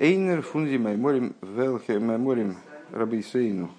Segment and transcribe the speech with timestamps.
[0.00, 2.56] Эйнер фунди майморим велхе майморим
[2.90, 3.70] рабисейну.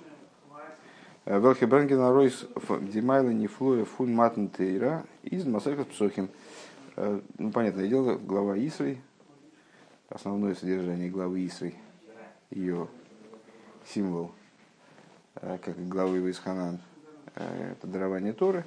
[1.25, 2.45] Велхе бренгена ройс
[2.81, 6.29] димайла нефлоя фун матнтейра из масахас псохим.
[6.95, 8.99] Ну, понятное дело, глава Исры,
[10.09, 11.73] основное содержание главы Исры,
[12.51, 12.87] ее
[13.87, 14.31] символ,
[15.33, 16.81] как и главы Висханан,
[17.33, 18.63] это дарование Торы.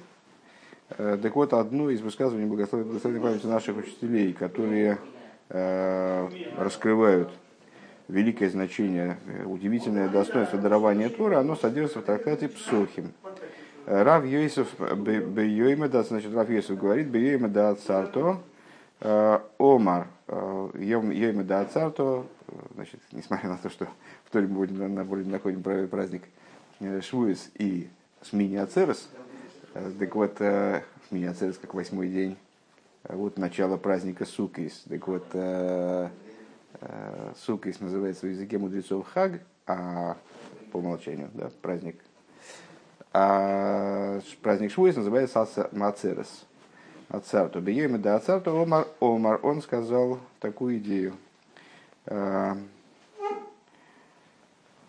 [0.89, 4.97] Так вот, одно из высказываний благословенной памяти наших учителей, которые
[6.57, 7.31] раскрывают
[8.07, 13.13] великое значение, удивительное достоинство дарования Торы, оно содержится в трактате Псохим.
[13.85, 18.41] Рав Йосиф Бейоймеда, значит, Рав Йосиф говорит, Бейоймеда Царто,
[18.99, 22.25] Омар, Йоймеда Царто,
[22.73, 23.87] значит, несмотря на то, что
[24.23, 26.23] в Торе мы будем, на, будем находим праздник
[27.01, 27.87] Швуис и
[28.21, 29.09] Смини Ацерес,
[29.73, 30.37] так вот,
[31.09, 32.37] Смини Ацерес как восьмой день,
[33.07, 35.25] вот начало праздника Сукис, так вот,
[37.45, 40.17] Сукис называется в языке мудрецов Хаг, а
[40.71, 41.97] по умолчанию, да, праздник
[43.17, 46.45] а праздник Швуис называется Мацерес.
[47.07, 47.61] Ацарту.
[47.61, 49.39] Бегейма да Ацарту Омар, Омар.
[49.41, 51.13] Он сказал такую идею.
[52.07, 52.57] А,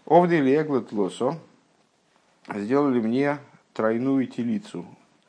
[0.06, 1.38] Овди леглот лосо.
[2.52, 3.38] Сделали мне
[3.74, 4.84] тройную телицу.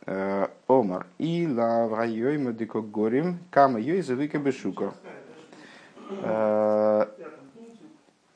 [0.07, 1.05] А, Омар.
[1.19, 3.37] И ла врайойма дико горим.
[3.51, 4.95] Кама йой завыка бешука.
[6.09, 7.09] А,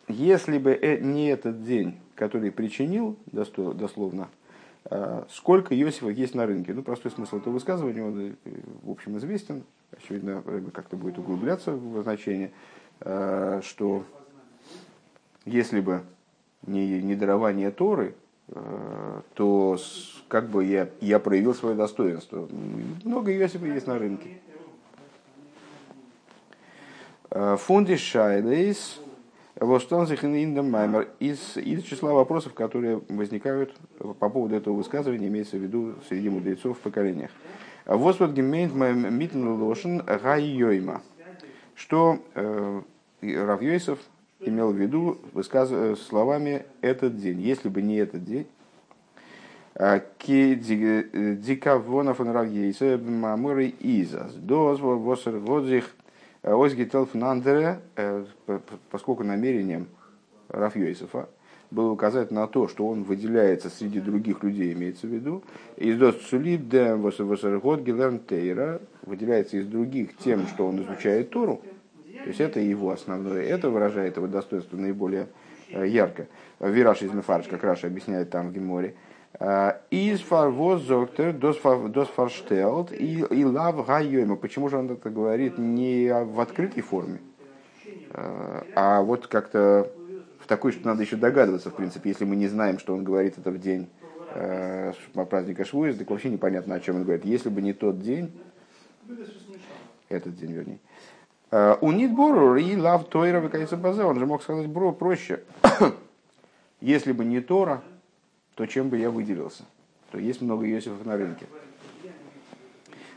[0.08, 4.28] если бы э, не этот день, который причинил, дословно,
[4.86, 6.74] а, сколько Иосифов есть на рынке.
[6.74, 8.34] Ну, простой смысл этого высказывания, он, э,
[8.84, 9.64] в общем, известен.
[9.92, 12.52] Очевидно, как-то будет углубляться в значение,
[13.02, 14.06] что
[15.44, 16.04] если бы
[16.66, 18.16] не, не дарование Торы,
[19.34, 19.78] то
[20.30, 22.48] как бы я, я проявил свое достоинство.
[23.04, 24.40] Много Иосифа есть на рынке.
[27.32, 29.00] Фунди Шайлейс
[29.60, 33.76] Маймер из, числа вопросов, которые возникают
[34.20, 37.32] по поводу этого высказывания, имеется в виду среди мудрецов в поколениях.
[37.86, 41.02] Восвод гемейнт митн лошен гайойма.
[41.76, 42.82] Что э,
[43.22, 44.00] Равьёйсов
[44.40, 46.00] имел в виду высказ...
[46.00, 47.42] словами «этот день».
[47.42, 48.48] Если бы не этот день,
[49.74, 54.34] дикавонов он Равьейса мамуры изас.
[54.34, 55.92] Доз восер годзих
[56.44, 58.26] Озги Телфнандере, э,
[58.90, 59.88] поскольку намерением
[60.50, 61.30] Рафьёйсофа
[61.70, 65.44] было указать на то, что он выделяется среди других людей, имеется в виду,
[65.78, 71.62] из Достсулид Восаргот Гилернтейра выделяется из других тем, что он изучает Тору,
[72.24, 75.28] то есть это его основное, это выражает его достоинство наиболее
[75.70, 76.28] э, ярко.
[76.60, 78.96] Вираш из Мефарш, как Раша объясняет там в Геморе,
[79.90, 84.36] из фарвозоктер дос фарштелт и лав гайойма.
[84.36, 87.22] Почему же он это говорит не в открытой форме,
[88.14, 89.92] э, а вот как-то
[90.40, 93.40] в такой, что надо еще догадываться, в принципе, если мы не знаем, что он говорит
[93.40, 93.90] это в день
[94.36, 97.26] э, праздника Швуис, так вообще непонятно, о чем он говорит.
[97.26, 98.40] Если бы не тот день,
[100.10, 100.80] этот день, вернее,
[101.82, 105.42] у Нидбору и лав Тойра он же мог сказать бро проще.
[106.80, 107.82] Если бы не Тора,
[108.56, 109.64] то чем бы я выделился?
[110.12, 111.46] То есть много Йосифов на рынке.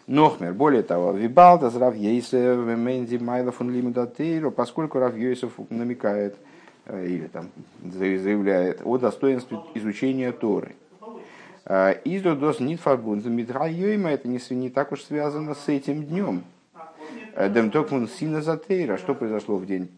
[0.06, 6.36] Нохмер, более того, Вибалда, Рав Ейсев, Менди, Майлов, он Лимудатейро, поскольку Рав Йосиф намекает
[6.84, 7.48] э, или там
[7.82, 10.76] заявляет о достоинстве изучения Торы.
[11.64, 16.44] Э, Издодос Нитфарбунз Митрайойма, это не, не так уж связано с этим днем.
[17.34, 19.88] Э, Демтокмун Сина Затейра, что произошло в день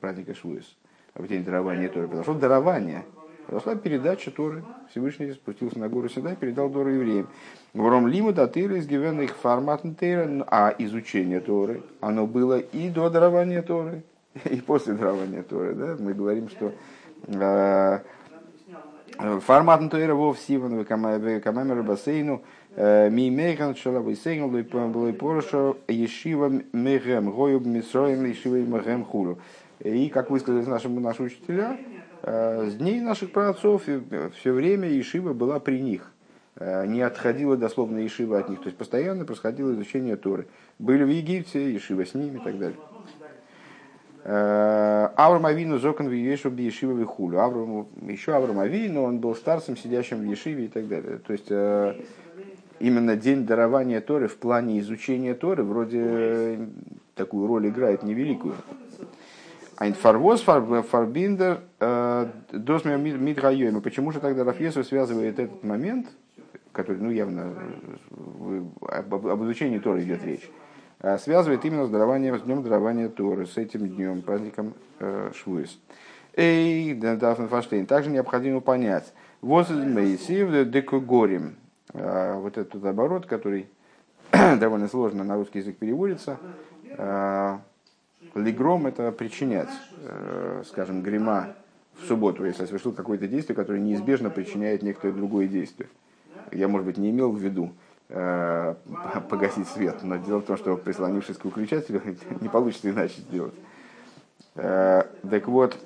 [0.00, 0.76] праздника Швуис,
[1.14, 2.08] в день дарования Торы?
[2.08, 3.04] Произошло дарование–
[3.46, 4.64] Произошла передача Торы.
[4.90, 7.28] Всевышний спустился на гору Синай и передал Тору евреям.
[7.74, 9.82] Вором лиму датыры из их формат
[10.48, 14.02] а изучение Торы, оно было и до дарования Торы,
[14.50, 15.74] и после дарования Торы.
[15.74, 15.96] Да?
[15.96, 16.72] Мы говорим, что
[17.28, 18.00] э,
[19.40, 22.42] формат Торы вов сиван камамера бассейну
[22.74, 29.38] э, ми мейхан шалавы сейну лой порошо ешива мегем гоюб мисроем ешива мегем хуру.
[29.80, 31.78] И, как высказались наши, наши учителя,
[32.26, 36.10] с дней наших праотцов все время Ишива была при них.
[36.58, 38.60] Э, не отходила дословно Ишива от них.
[38.60, 40.46] То есть постоянно происходило изучение Торы.
[40.78, 42.78] Были в Египте, Ишива с ними и так далее.
[44.24, 47.40] Э, Авраам Авину зокон в Ешу би Ешива вихулю.
[47.40, 51.18] Авраам, еще Авраам Авину, он был старцем, сидящим в Ешиве и так далее.
[51.18, 51.50] То есть
[52.80, 56.68] именно день дарования Торы в плане изучения Торы вроде
[57.14, 58.54] такую роль играет невеликую.
[59.76, 63.80] Айнфарвоз фарбиндер э, досмер мидгайойма.
[63.82, 66.06] Почему же тогда Рафьесов связывает этот момент,
[66.72, 67.54] который, ну, явно
[68.80, 70.50] об, об изучении тоже идет речь,
[71.18, 75.78] связывает именно с, дарованием, с днем дарования Торы, с этим днем, праздником э, Швуис.
[76.34, 77.86] И Дафнфаштейн.
[77.86, 81.56] Также необходимо понять, вот Мейсив декогорим,
[81.92, 83.68] вот этот оборот, который
[84.32, 86.38] довольно сложно на русский язык переводится.
[88.34, 89.70] Лигром это причинять,
[90.64, 91.54] скажем, грима
[92.00, 95.88] в субботу, если совершил какое-то действие, которое неизбежно причиняет некоторое другое действие.
[96.52, 97.72] Я, может быть, не имел в виду
[98.08, 98.74] э,
[99.28, 102.02] погасить свет, но дело в том, что прислонившись к выключателю,
[102.40, 103.54] не получится иначе сделать.
[104.54, 105.78] Э, так вот,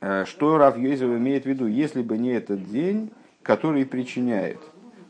[0.00, 3.10] э, что Рав Йозев имеет в виду, если бы не этот день,
[3.42, 4.58] который причиняет,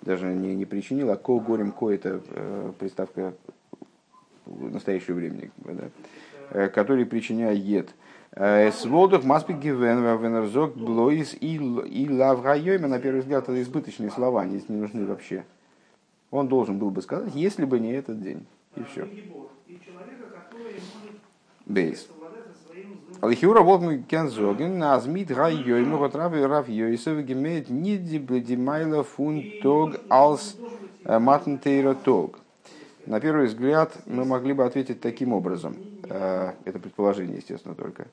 [0.02, 3.34] даже не, не причинил, а ко горем ко это э, приставка
[4.48, 5.90] настоящего времени, да,
[6.50, 7.94] э, который причиняет.
[8.32, 11.58] Э, Сволдов маспик гивен венерзок блоис и
[12.10, 15.44] лав На первый взгляд, это избыточные слова, они не нужны вообще.
[16.30, 18.46] Он должен был бы сказать, если бы не этот день.
[18.76, 19.08] И все.
[21.66, 22.08] Бейс.
[23.20, 30.56] Алхиура волкмы кензоген, азмит райойму, вот рав рав йойсов гемеет ниди бледимайла фун тог алс
[31.04, 32.38] э, матнтейра тог.
[33.08, 35.76] На первый взгляд мы могли бы ответить таким образом.
[36.10, 38.06] Э, это предположение, естественно, только.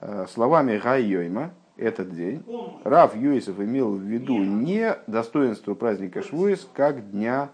[0.00, 2.42] Э, словами Гайойма, этот день,
[2.84, 7.50] Рав Юисов имел в виду не достоинство праздника Швуис, как дня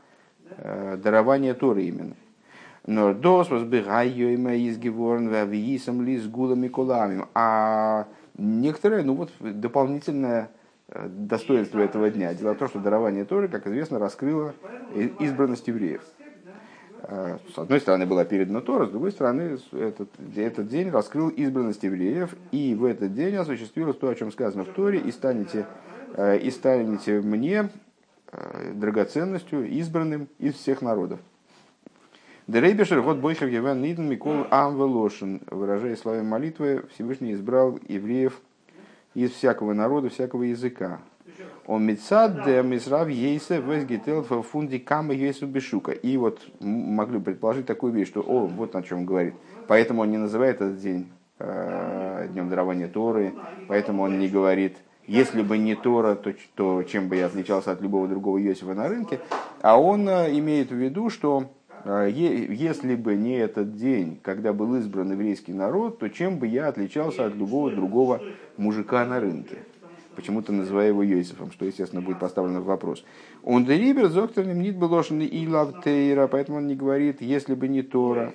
[0.58, 2.14] э, дарования Торы именно.
[2.86, 7.24] Но дос was Гайойма из Геворн Вавиисом ли гулами кулами.
[7.34, 8.06] А
[8.38, 10.50] некоторое, ну вот, дополнительное
[10.88, 12.32] достоинство этого дня.
[12.32, 14.54] Дело в том, что дарование Торы, как известно, раскрыло
[15.18, 16.02] избранность евреев.
[17.02, 21.82] Э, с одной стороны была передана Тора, с другой стороны этот, этот день раскрыл избранность
[21.82, 25.66] евреев, и в этот день осуществилось то, о чем сказано в Торе, и станете,
[26.14, 27.70] э, и станете мне
[28.32, 31.20] э, драгоценностью, избранным из всех народов.
[32.46, 38.40] Дерейбешер, вот Бойхев Еван Ниден Микол Амвелошин, выражая словами молитвы, Всевышний избрал евреев
[39.14, 41.00] из всякого народа, всякого языка.
[41.66, 45.92] Он мецад мисрав ейсе везгител фунди кама ейсу бешука.
[45.92, 49.34] И вот могли предположить такую вещь, что о, вот о чем он говорит.
[49.68, 51.08] Поэтому он не называет этот день
[51.38, 53.34] э, днем дарования Торы,
[53.68, 57.80] поэтому он не говорит, если бы не Тора, то, то чем бы я отличался от
[57.80, 59.20] любого другого Йосифа на рынке.
[59.60, 61.50] А он э, имеет в виду, что
[61.84, 66.68] э, если бы не этот день, когда был избран еврейский народ, то чем бы я
[66.68, 68.20] отличался от любого другого
[68.56, 69.58] мужика на рынке
[70.20, 73.04] почему-то называя его Йосифом, что, естественно, будет поставлено в вопрос.
[73.42, 78.34] Он дерибер зокторным нит белошен и лавтейра, поэтому он не говорит, если бы не Тора.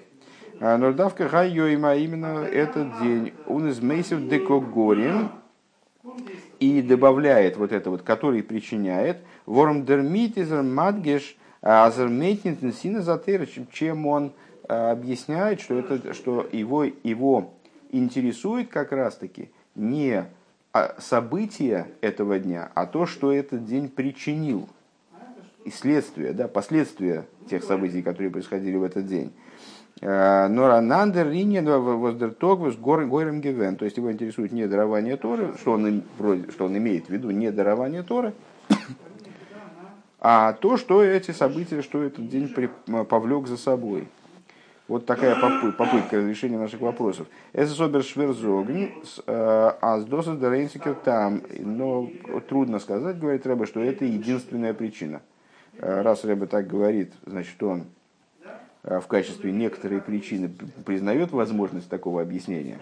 [0.60, 3.34] А, Нордавка хай йойма, именно этот день.
[3.46, 5.30] Он из мейсев декогорин,
[6.60, 14.08] и добавляет вот это вот, который причиняет, ворм дермит из мадгеш, азермейтнит сина затера, чем
[14.08, 14.34] он
[14.68, 17.54] а, объясняет, что, это, что его, его
[17.92, 20.30] интересует как раз-таки не а
[20.98, 24.68] события этого дня, а то, что этот день причинил.
[25.64, 29.32] И следствие, да, последствия тех событий, которые происходили в этот день.
[30.02, 33.76] Э, Норанандер Ринен Воздертог Горем Гевен.
[33.76, 36.04] То есть его интересует не дарование Торы, что он,
[36.52, 38.34] что он имеет в виду, не дарование Торы,
[40.20, 42.54] а то, что эти события, что этот день
[43.08, 44.08] повлек за собой.
[44.88, 47.28] Вот такая попытка решения наших вопросов.
[47.54, 48.92] Это собер шверзогн,
[49.26, 50.38] а с доса
[51.04, 51.42] там.
[51.60, 52.10] Но
[52.48, 55.22] трудно сказать, говорит Рэбе, что это единственная причина.
[55.80, 57.86] Э, раз Рэбе так говорит, значит, он
[58.84, 60.52] э, в качестве некоторой причины
[60.86, 62.80] признает возможность такого объяснения,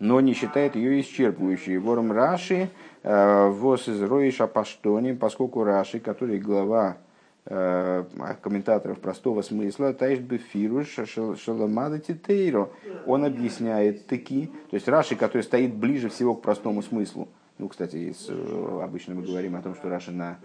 [0.00, 1.78] но не считает ее исчерпывающей.
[1.78, 2.68] Вором Раши,
[3.04, 7.05] э, воз из Роиша Паштони, поскольку Раши, который глава Э,
[7.46, 10.98] комментаторов простого смысла, Таиш Бефируш
[11.38, 12.70] Шаламада Титейро,
[13.06, 17.28] он объясняет таки, то есть Раши, который стоит ближе всего к простому смыслу.
[17.58, 20.38] Ну, кстати, э, обычно мы говорим о том, что Раши на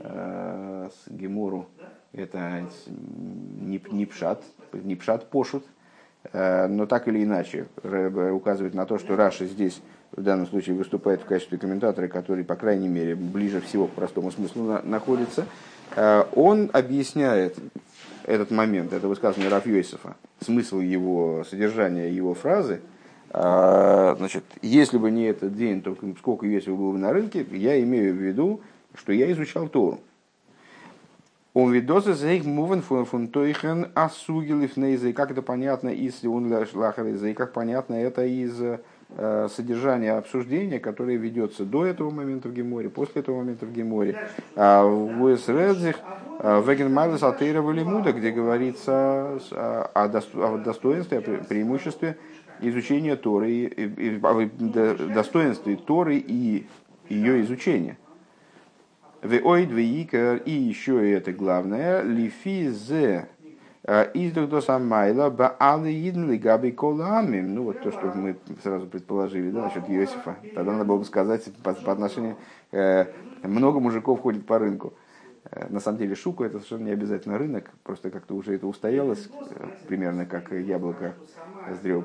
[0.00, 1.68] э, Гемору
[2.12, 2.66] это
[2.98, 4.42] не, не пшат,
[4.72, 5.64] не пшат пошут,
[6.32, 9.80] э, но так или иначе указывает на то, что Раши здесь
[10.12, 14.30] в данном случае выступает в качестве комментатора, который, по крайней мере, ближе всего к простому
[14.30, 15.46] смыслу на, находится.
[15.96, 17.56] Э, он объясняет
[18.24, 22.80] этот момент, это высказывание Раф Йосифа, смысл его, содержания его фразы,
[23.30, 27.44] э, значит, если бы не этот день, то сколько если бы было бы на рынке,
[27.50, 28.60] я имею в виду,
[28.94, 30.00] что я изучал Тору.
[31.52, 35.12] Он видосы зейх мувен фун тойхен асугилив нейзе.
[35.12, 38.78] Как это понятно из он лахар как понятно это из э,
[39.16, 44.28] содержание обсуждения, которое ведется до этого момента в Геморе, после этого момента в Геморе.
[44.56, 45.96] А в Уэсредзих
[46.42, 50.08] Веген Майлес Валимуда, где говорится о
[50.64, 52.16] достоинстве, о преимуществе
[52.60, 53.70] изучения Торы,
[54.22, 54.48] о
[55.12, 56.66] достоинстве Торы и
[57.08, 57.98] ее изучения.
[59.22, 63.28] Веоид веикер, и еще это главное, лифизе
[63.86, 67.54] издух до самайла ба алы идн лигаби коламим.
[67.54, 70.36] Ну вот то, что мы сразу предположили, да, насчет Иосифа.
[70.54, 72.36] Тогда надо было бы сказать по, по отношению,
[72.72, 73.06] э,
[73.42, 74.92] много мужиков ходит по рынку.
[75.50, 79.28] Э, на самом деле шуку это совершенно не обязательно рынок, просто как-то уже это устоялось,
[79.32, 81.14] э, примерно как яблоко
[81.74, 82.02] с древа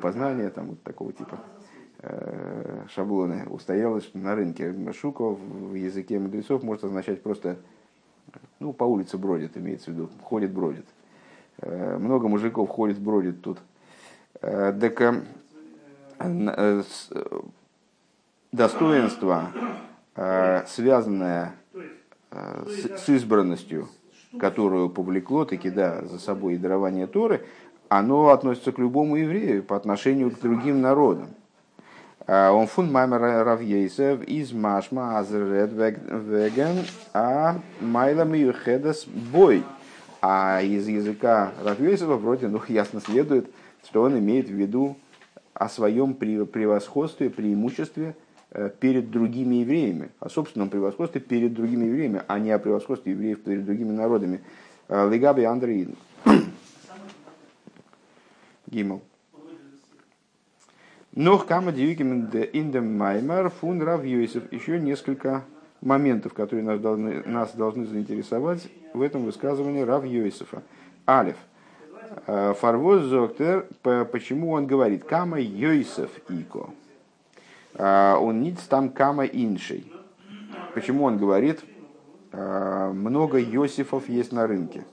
[0.49, 1.39] там вот такого типа.
[1.99, 4.73] Э, шаблоны устоялось на рынке.
[4.93, 7.57] Шука в языке мудрецов может означать просто
[8.59, 10.85] ну, по улице бродит, имеется в виду, ходит, бродит.
[11.61, 13.59] Э, много мужиков ходит, бродит тут.
[14.41, 15.23] Э, так
[18.51, 19.51] достоинство,
[20.65, 21.55] связанное
[22.31, 23.89] с избранностью,
[24.39, 27.45] которую повлекло таки да, за собой и дарование Торы,
[27.89, 31.27] оно относится к любому еврею по отношению к другим народам.
[32.27, 39.63] Э, он фун маймер равьейсев из машма азред веген, а майла миюхедас бой.
[40.27, 43.47] А из языка Равьейсова вроде ну, ясно следует,
[43.87, 44.97] что он имеет в виду
[45.53, 48.15] о своем превосходстве, преимуществе
[48.49, 53.43] э, перед другими евреями, о собственном превосходстве перед другими евреями, а не о превосходстве евреев
[53.43, 54.41] перед другими народами.
[54.87, 55.89] Э, Легаби Андрей
[58.65, 59.03] Гимл.
[61.13, 64.03] Нох кама индем маймар фун рав.
[64.03, 65.43] Еще несколько
[65.81, 70.63] моментов, которые нас должны, нас должны заинтересовать в этом высказывании Рав Йосифа.
[71.07, 71.37] Алиф.
[72.27, 76.69] Э, Фарвоз Зоктер, почему он говорит Кама Йосиф Ико.
[77.73, 79.91] Э, он ниц там Кама Иншей.
[80.73, 81.63] Почему он говорит
[82.31, 84.83] э, много Йосифов есть на рынке?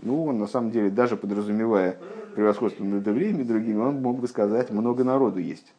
[0.00, 1.98] Ну, он на самом деле, даже подразумевая
[2.34, 5.72] превосходство над евреями другими, он мог бы сказать, много народу есть,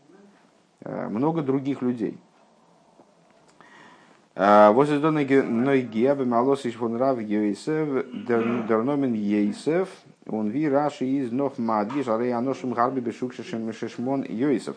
[0.81, 2.17] много других людей.
[4.35, 9.89] Э, вот из доны нойгеабы малос иш фон рав Йосеф, дерномен Йосеф,
[10.27, 14.75] он ви раши из нох мадгиш, а аношим гарби бешукшешем шешмон Йосеф.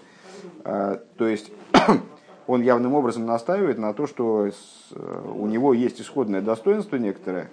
[0.64, 1.50] Э, то есть,
[2.46, 4.48] он явным образом настаивает на то, что
[4.94, 7.50] у него есть исходное достоинство некоторое,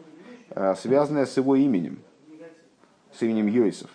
[0.77, 1.97] связанное с его именем,
[3.11, 3.89] с именем Йосеф.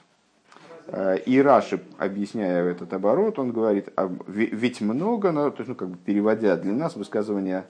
[0.92, 5.88] Э, и Раши, объясняя этот оборот, он говорит, а ведь много, то есть, ну, как
[5.90, 7.64] бы переводя для нас высказывание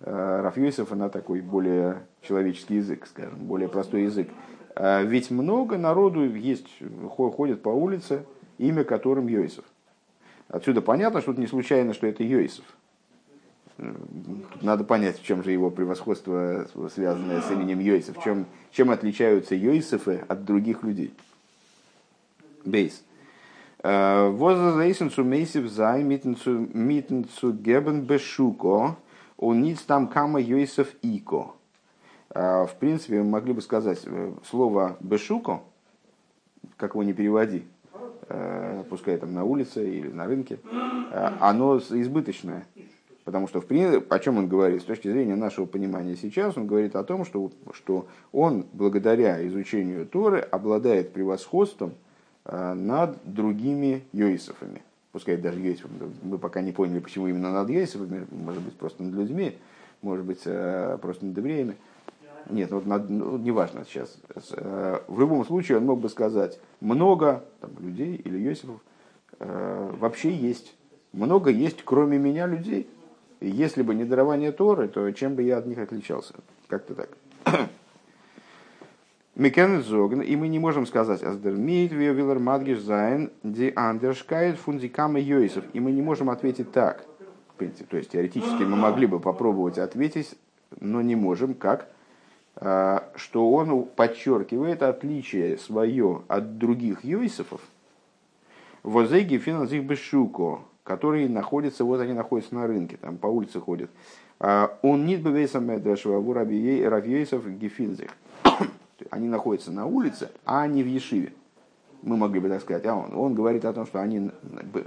[0.00, 4.28] э, Рафьюсова на такой более человеческий язык, скажем, более простой язык.
[4.74, 6.66] «Э, ведь много народу есть,
[7.10, 8.24] ходит по улице,
[8.58, 9.64] имя которым Йосиф.
[10.48, 12.64] Отсюда понятно, что это не случайно, что это Йосиф.
[13.76, 19.54] Тут надо понять, в чем же его превосходство, связанное с именем Йосиф, чем, чем отличаются
[19.54, 21.12] Йосифы от других людей.
[22.64, 23.02] Бейс.
[23.82, 28.96] Э, Возрейсен zu мейсив зай митен zu гебен бешуко,
[29.38, 31.54] он ниц там кама йойсов ико.
[32.30, 35.60] Э, в принципе, мы могли бы сказать э, слово бешуко,
[36.76, 37.64] как его не переводи,
[38.90, 40.58] пускай там на улице или на рынке,
[41.40, 42.66] оно избыточное.
[43.24, 44.82] Потому что, в принципе, о чем он говорит?
[44.82, 50.06] С точки зрения нашего понимания сейчас, он говорит о том, что, что он, благодаря изучению
[50.06, 51.94] Торы, обладает превосходством–
[52.48, 54.82] Э, над другими Йосифами.
[55.16, 59.14] Пускай даже Йосифами, мы пока не поняли, почему именно над Йосифами, может быть, просто над
[59.14, 59.56] людьми,
[60.02, 61.76] может быть, э, просто над евреями.
[62.50, 64.14] Нет, вот над, ну, неважно сейчас.
[64.50, 68.78] Э, в любом случае он мог бы сказать, много там, людей или Йосифов
[69.38, 70.76] вообще есть.
[71.14, 72.86] Много есть, кроме меня, людей.
[73.40, 76.34] И если бы не дарование Торы, то чем бы я от них отличался?
[76.68, 77.70] Как-то так.
[79.36, 85.62] Микен зогн, и мы не можем сказать, аздермит виллер мадгиш зайн ди андершкайт фунзикама йойсов.
[85.74, 87.04] И мы не можем ответить так.
[87.50, 90.38] В принципе, то есть теоретически мы могли бы попробовать ответить,
[90.80, 91.52] но не можем.
[91.52, 91.90] Как?
[92.54, 97.60] А, что он подчеркивает отличие свое от других йойсов.
[98.82, 103.90] Возеги финансих бешуко, которые находятся, вот они находятся на рынке, там по улице ходят.
[104.40, 108.12] А, он нет бы весом медрешва, равьейсов гефинзих
[109.10, 111.32] они находятся на улице, а не в Ешиве.
[112.02, 114.30] Мы могли бы так сказать, а он, он говорит о том, что они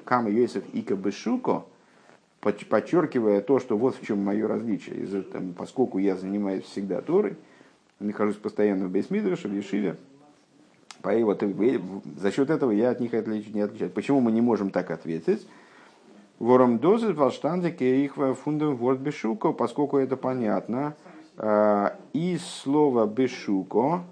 [0.06, 1.64] Кама Йосиф и Кабешуко,
[2.40, 7.36] подчеркивая то, что вот в чем мое различие, из там, поскольку я занимаюсь всегда Торой,
[8.00, 9.98] нахожусь постоянно в Бейсмидрше, в Ешиве,
[11.02, 11.44] вот,
[12.18, 13.92] за счет этого я от них не отличаюсь.
[13.92, 15.48] Почему мы не можем так ответить?
[16.40, 20.96] Вором дозы волштандике их фундам ворд бешуко, поскольку это понятно,
[21.40, 24.04] из слова бешуко,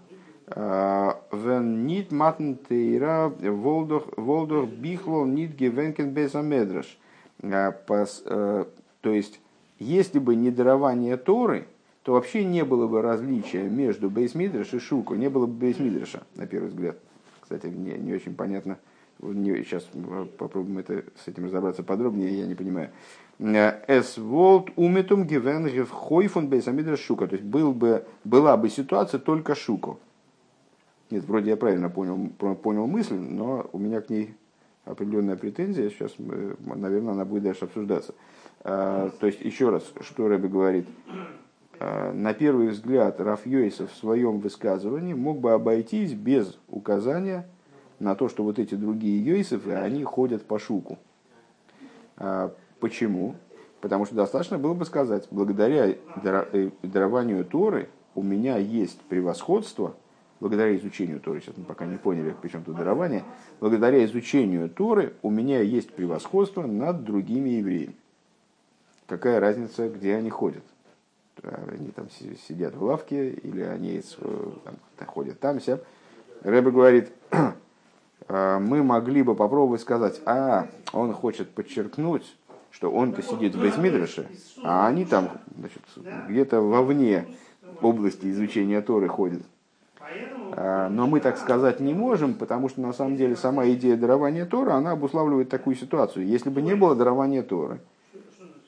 [0.56, 6.98] Вен нит матнтейра волдор бихло нит гевенкен безамедраш.
[7.42, 8.66] То
[9.04, 9.42] есть,
[9.78, 11.68] если бы не дарование Торы,
[12.04, 16.48] то вообще не было бы различия между Бейсмидраш и Шуку, не было бы Бейсмидраша, на
[16.48, 16.98] первый взгляд.
[17.42, 18.78] Кстати, не, не очень понятно,
[19.20, 19.88] сейчас
[20.38, 22.90] попробуем это, с этим разобраться подробнее, я не понимаю.
[23.40, 29.56] Эс волт уметум гивен хойфун Бейсмидраш Шука, то есть был бы, была бы ситуация только
[29.56, 30.00] Шуку.
[31.10, 34.36] Нет, вроде я правильно понял, понял мысль, но у меня к ней
[34.86, 35.90] определенная претензия.
[35.90, 38.14] Сейчас, наверное, она будет дальше обсуждаться.
[38.64, 40.88] А, то есть, еще раз, что Рэбби говорит.
[41.80, 47.48] На первый взгляд, Раф Йойсов в своем высказывании мог бы обойтись без указания
[48.00, 50.98] на то, что вот эти другие Йойсовы, они ходят по шуку.
[52.18, 53.36] А, почему?
[53.82, 59.96] Потому что достаточно было бы сказать, благодаря э, дарованию Торы у меня есть превосходство–
[60.39, 63.24] благодаря изучению Торы, сейчас мы пока не поняли, причем тут дарование,
[63.60, 67.96] благодаря изучению Торы у меня есть превосходство над другими евреями.
[69.08, 70.63] Какая разница, где они ходят?
[71.42, 72.10] Они там
[72.48, 74.01] сидят в лавке или они
[74.63, 75.80] там, ходят там, сям.
[76.42, 77.56] Рэбе говорит, «А,
[78.30, 82.36] мы могли бы попробовать сказать, а, он хочет подчеркнуть,
[82.72, 84.28] что он-то сидит в Бейсмидраше,
[84.64, 85.82] а они там значит,
[86.28, 87.26] где-то вовне
[87.82, 89.42] области изучения Торы ходят.
[90.54, 94.46] А, но мы так сказать не можем, потому что на самом деле сама идея дарования
[94.46, 96.26] Тора, она обуславливает такую ситуацию.
[96.26, 97.80] Если бы не было дарования Торы,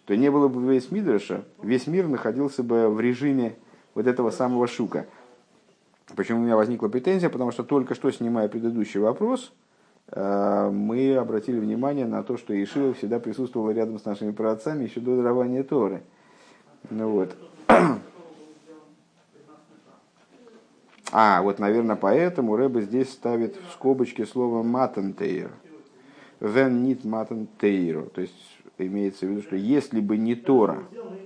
[0.06, 3.56] то не было бы весь Мидраша, весь мир находился бы в режиме
[3.96, 5.06] вот этого самого шука.
[6.16, 7.30] Почему у меня возникла претензия?
[7.30, 9.52] Потому что только что, снимая предыдущий вопрос,
[10.12, 15.00] а, мы обратили внимание на то, что Ишива всегда присутствовала рядом с нашими праотцами еще
[15.00, 16.02] до дарования Торы.
[16.90, 17.36] Ну вот.
[21.12, 25.50] А, вот, наверное, поэтому Рэбе здесь ставит в скобочке слово матантейр.
[26.40, 28.06] Вен нит матантейру.
[28.14, 28.36] То есть
[28.78, 30.84] имеется в виду, что если бы не Тора,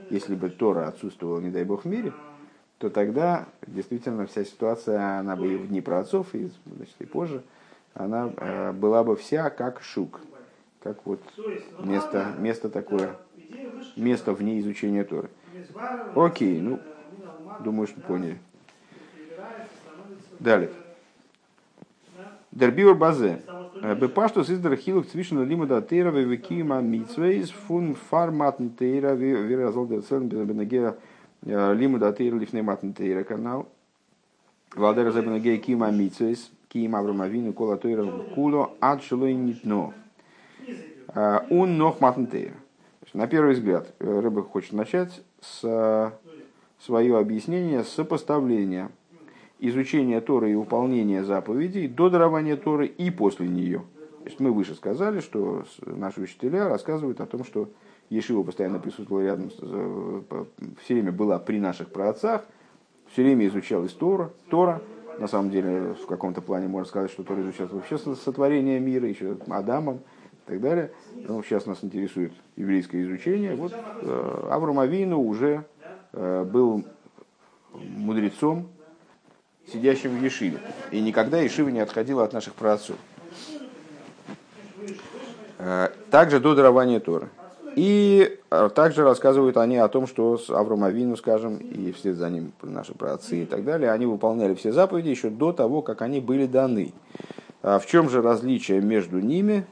[0.09, 2.13] если бы Тора отсутствовала, не дай бог, в мире,
[2.83, 7.41] то тогда действительно вся ситуация, она бы и в дни праотцов, и, значит, и позже,
[7.93, 10.19] она э, была бы вся как шук,
[10.81, 11.21] как вот
[11.79, 13.15] место, место такое,
[13.95, 15.29] место вне изучения Торы.
[16.13, 16.81] Окей, ну,
[17.61, 18.37] думаю, что поняли.
[20.39, 20.69] Далее.
[22.51, 23.41] Дербиур базе.
[23.81, 30.97] Бепаштус из дархилук цвишен лимуда тейра векима митсвейс фун форматн тейра виразол дерцелн бенегера
[31.45, 33.67] лимуда тейра лифнематн тейра канал.
[34.75, 39.93] Валдер забенегея кима митсвейс кима аврамавину кола тейра куло адшилой нитно.
[41.15, 42.55] Он нох матн тейра.
[43.13, 46.11] На первый взгляд, Рыба хочет начать с
[46.79, 48.89] свое объяснение сопоставления
[49.59, 53.83] изучения Торы и выполнения заповедей до дарования Торы и после нее.
[54.23, 57.69] То есть мы выше сказали, что наши учителя рассказывают о том, что
[58.13, 59.49] Ешива постоянно присутствовала рядом,
[60.83, 62.45] все время была при наших праотцах,
[63.11, 64.81] все время изучалась Тора, Тора.
[65.19, 69.37] На самом деле, в каком-то плане можно сказать, что Тора изучалась вообще сотворение мира, еще
[69.47, 70.91] Адамом и так далее.
[71.15, 73.55] Но сейчас нас интересует еврейское изучение.
[73.55, 75.65] Вот э, Авраам Авину уже
[76.13, 76.83] э, был
[77.73, 78.69] мудрецом,
[79.71, 80.59] сидящим в Ешиве.
[80.91, 82.97] И никогда Ешива не отходила от наших праотцов.
[85.59, 87.29] Э, также до дарования Торы.
[87.75, 92.29] И э, также рассказывают они о том, что с Авром Авину, скажем, и вслед за
[92.29, 96.19] ним наши праотцы и так далее, они выполняли все заповеди еще до того, как они
[96.19, 96.93] были даны.
[97.61, 99.65] А в чем же различие между ними?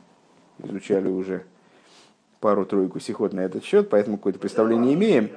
[0.64, 1.44] Изучали уже
[2.40, 5.30] пару-тройку сихот на этот счет, поэтому какое-то представление имеем.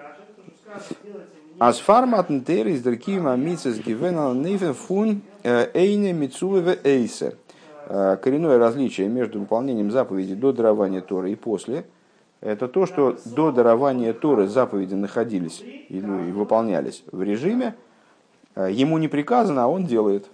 [1.58, 7.36] Асфармат нтер из дракима мицес гивена нейфен фун э, эйне мицуве эйсе.
[7.86, 11.84] Э, коренное различие между выполнением заповеди до дарования Торы и после–
[12.44, 17.74] это то, что до дарования Торы заповеди находились и, ну, и выполнялись в режиме,
[18.54, 20.26] э, ему не приказано, а он делает.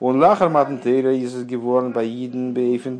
[0.00, 2.98] Он лахар матнтейра из геворн баиден бейфен.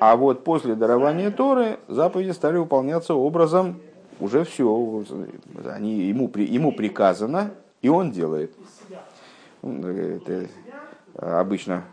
[0.00, 3.80] А вот после дарования Торы заповеди стали выполняться образом
[4.18, 5.04] уже все,
[5.64, 8.52] они, ему, ему приказано, и он делает.
[9.62, 10.48] Это
[11.14, 11.84] обычно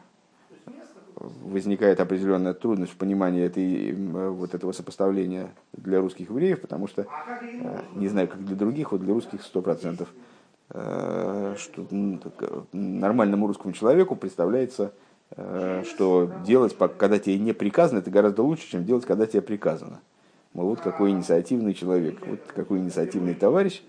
[1.44, 7.08] возникает определенная трудность в понимании этой, вот этого сопоставления для русских евреев, потому что,
[7.42, 10.10] э, не знаю, как для других, вот для русских сто процентов,
[10.70, 11.88] э, что
[12.72, 14.92] нормальному русскому человеку представляется
[15.84, 20.00] что делать, когда тебе не приказано, это гораздо лучше, чем делать, когда тебе приказано.
[20.54, 23.82] Мол, вот какой инициативный человек, вот какой инициативный товарищ.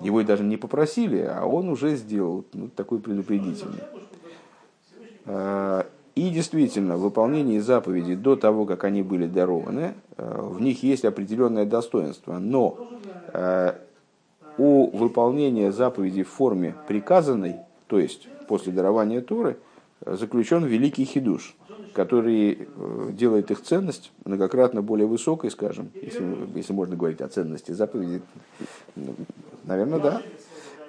[0.00, 3.80] Его и даже не попросили, а он уже сделал ну, такой предупредительный.
[6.14, 11.64] И действительно, в выполнении заповедей до того, как они были дарованы, в них есть определенное
[11.64, 12.38] достоинство.
[12.38, 12.78] Но
[14.58, 17.56] у выполнения заповедей в форме приказанной,
[17.88, 19.56] то есть после дарования Торы,
[20.06, 21.56] заключен великий хидуш,
[21.94, 27.72] который э, делает их ценность многократно более высокой, скажем, если, если можно говорить о ценности
[27.72, 28.22] заповедей,
[28.96, 29.14] ну,
[29.64, 30.22] наверное, да,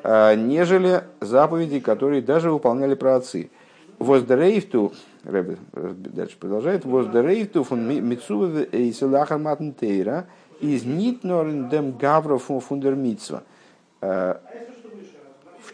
[0.03, 3.49] а, нежели заповеди, которые даже выполняли праотцы.
[3.97, 4.91] Воздерейфту,
[5.25, 10.27] Рэбе дальше продолжает, воздерейфту фун митсува и селахар матнтейра
[10.61, 13.43] из нитнорен дем гавра фундермитсва.
[14.01, 14.41] А,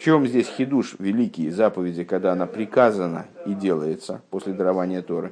[0.01, 5.31] чем здесь хидуш великие заповеди, когда она приказана и делается после дарования Торы?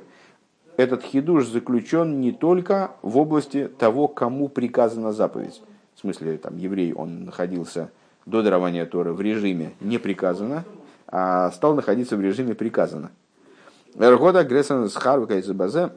[0.78, 5.64] Этот хидуш заключен не только в области того, кому приказана заповедь.
[5.96, 7.90] В смысле, там, еврей, он находился
[8.28, 10.66] до дарования Торы в режиме не приказано,
[11.08, 13.10] а стал находиться в режиме приказано.
[13.98, 15.92] Эргода Гресан Схарвика из Базе,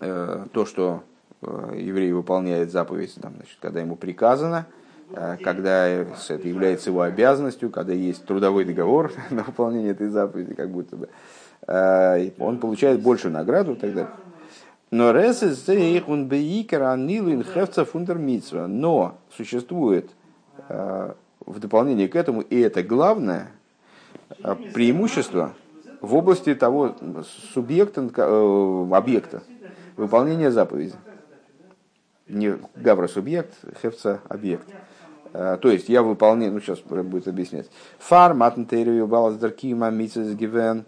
[0.00, 1.02] э, то, что
[1.42, 4.66] э, еврей выполняет заповедь, там, значит, когда ему приказано–
[5.12, 10.70] Э, когда это является его обязанностью, когда есть трудовой договор на выполнение этой заповеди, как
[10.70, 11.08] будто бы,
[12.38, 14.10] он получает большую награду далее.
[14.90, 15.12] Но
[18.66, 20.10] но существует
[20.68, 23.50] в дополнение к этому, и это главное,
[24.74, 25.54] преимущество
[26.04, 26.94] в области того
[27.54, 28.00] субъекта,
[28.92, 29.42] объекта,
[29.96, 30.94] выполнения заповеди.
[32.28, 34.66] Не гавра субъект, хевца объект.
[35.34, 37.68] Э, то есть я выполняю, ну сейчас будет объяснять.
[37.98, 40.84] Фар матнтерию балаздеркима мицес гивен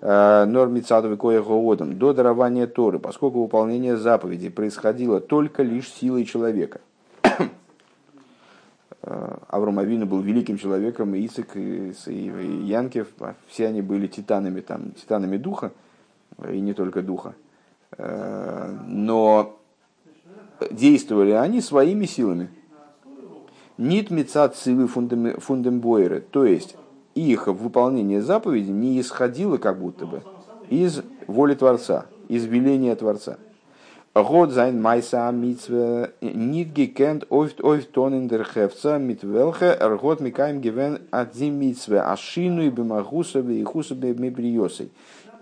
[0.00, 6.80] э, нормицадовый коегоодом до дарования Торы, поскольку выполнение заповеди происходило только лишь силой человека.
[9.02, 13.08] Э, Авраам Авину был великим человеком, и Ицек, и, и Янкев,
[13.48, 15.72] все они были титанами, там, титанами духа,
[16.48, 17.34] и не только духа.
[17.98, 19.58] Но
[20.70, 22.48] действовали они своими силами–
[23.80, 26.76] Нит мецат силы фундембойры, то есть
[27.14, 30.22] их выполнение заповеди не исходило как будто бы
[30.68, 33.38] из воли Творца, из веления Творца.
[34.14, 41.02] Год зайн майса митве нит гекент ойфт ойфт тонен дер хевца митвелхе ргот микаем гивен
[41.10, 44.90] адзим митве ашину и бемагусове и хусове мебриосой.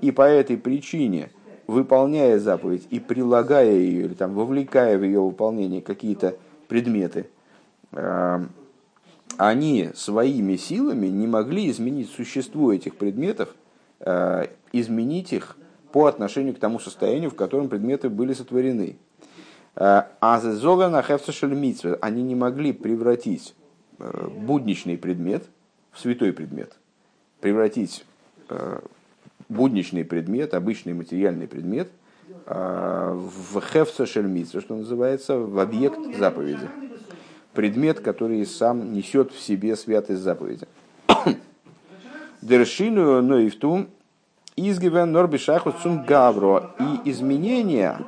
[0.00, 1.31] И по этой причине,
[1.66, 6.37] выполняя заповедь и прилагая ее, или там вовлекая в ее выполнение какие-то
[6.68, 7.26] предметы–
[7.92, 8.50] Эм,
[9.37, 13.54] они своими силами не могли изменить существо этих предметов,
[14.00, 15.57] э, изменить их
[15.92, 18.96] по отношению к тому состоянию, в котором предметы были сотворены.
[19.77, 20.40] Э, а
[20.88, 21.03] на
[22.01, 23.55] они не могли превратить
[23.98, 25.44] э, будничный предмет
[25.92, 26.77] в святой предмет,
[27.40, 28.05] превратить
[29.51, 31.90] будничный предмет, обычный материальный предмет
[32.46, 36.66] в хефса шельмитсва, что называется, в объект заповеди
[37.59, 40.68] предмет, который сам несет в себе святость заповеди.
[42.40, 43.87] Дершину ноифту
[44.59, 46.71] изгивен норбишаху цум гавро.
[46.79, 47.99] И изменение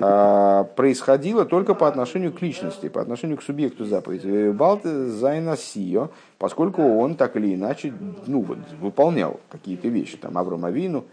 [0.00, 4.50] а, происходило только по отношению к личности, по отношению к субъекту заповеди.
[4.50, 7.92] Балт зайнасио, поскольку он так или иначе
[8.26, 11.04] ну, вот, выполнял какие-то вещи, там Авром Авину,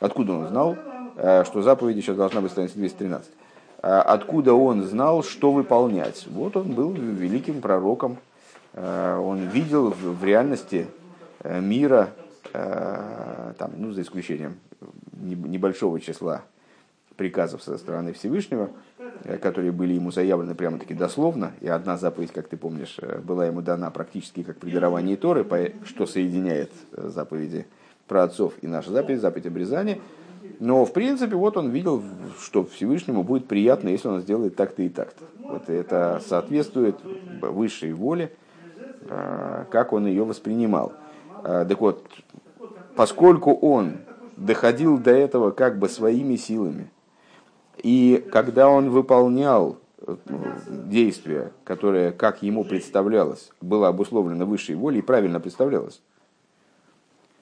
[0.00, 0.76] откуда он знал,
[1.16, 3.30] э, что заповеди сейчас должна быть страница 213
[3.80, 6.26] а откуда он знал, что выполнять.
[6.28, 8.18] Вот он был великим пророком,
[8.74, 10.86] а, он видел в реальности
[11.40, 14.58] э, мира, э, там, ну, за исключением
[15.12, 16.42] небольшого числа
[17.16, 18.70] приказов со стороны Всевышнего,
[19.24, 23.60] э, которые были ему заявлены прямо-таки дословно, и одна заповедь, как ты помнишь, была ему
[23.60, 25.44] дана практически как при даровании Торы,
[25.84, 27.66] что соединяет заповеди
[28.06, 29.98] про отцов и наша заповедь, заповедь обрезания–
[30.60, 32.02] но, в принципе, вот он видел,
[32.40, 35.24] что Всевышнему будет приятно, если он сделает так-то и так-то.
[35.38, 36.96] Вот это соответствует
[37.40, 38.32] высшей воле,
[39.08, 40.92] как он ее воспринимал.
[41.44, 42.04] А, так вот,
[42.96, 43.98] поскольку он
[44.36, 46.90] доходил до этого как бы своими силами,
[47.78, 50.16] и когда он выполнял э,
[50.68, 56.00] действие, которое, как ему представлялось, было обусловлено высшей волей и правильно представлялось,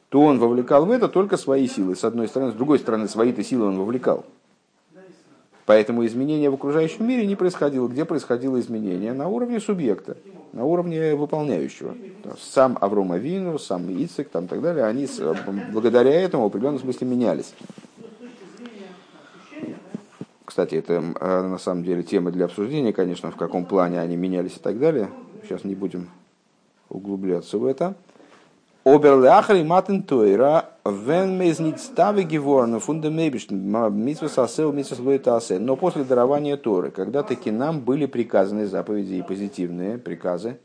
[0.09, 2.53] то он вовлекал в это только свои силы, с одной стороны.
[2.53, 4.25] С другой стороны, свои-то силы он вовлекал.
[5.67, 7.89] Поэтому изменение в окружающем мире не происходило.
[7.89, 9.13] Где происходило изменение?
[9.13, 10.17] На уровне субъекта,
[10.53, 11.97] на уровне выполняющего.
[12.39, 15.09] Сам Авром Авину, сам Ицек, там, так далее, они
[15.73, 17.53] благодаря этому в определенном смысле менялись.
[20.45, 24.57] Кстати, это э, на самом деле тема для обсуждения, конечно, в каком плане они менялись
[24.57, 25.11] и так далее.
[25.43, 26.09] Сейчас не будем
[26.89, 27.95] углубляться в это.
[28.87, 33.57] Оберлахри матен тойра, вен мейзнит ставы геворна фундамебишн,
[33.91, 35.59] митсва сасел, митсва слоитасе.
[35.59, 40.59] Но после дарования Торы, когда таки нам были приказаны заповеди и позитивные приказы,